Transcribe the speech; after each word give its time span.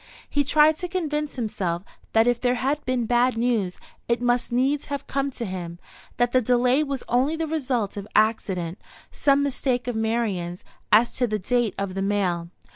He 0.27 0.43
tried 0.43 0.77
to 0.77 0.87
convince 0.87 1.35
himself 1.35 1.83
that 2.13 2.25
if 2.25 2.41
there 2.41 2.55
had 2.55 2.83
been 2.87 3.05
bad 3.05 3.37
news, 3.37 3.79
it 4.07 4.19
must 4.19 4.51
needs 4.51 4.85
have 4.87 5.05
come 5.05 5.29
to 5.29 5.45
him; 5.45 5.77
that 6.17 6.31
the 6.31 6.41
delay 6.41 6.83
was 6.83 7.03
only 7.07 7.35
the 7.35 7.45
result 7.45 7.95
of 7.97 8.07
accident, 8.15 8.79
some 9.11 9.43
mistake 9.43 9.87
of 9.87 9.95
Marian's 9.95 10.63
as 10.91 11.11
to 11.17 11.27
the 11.27 11.37
date 11.37 11.75
of 11.77 11.93
the 11.93 12.01
mail. 12.01 12.49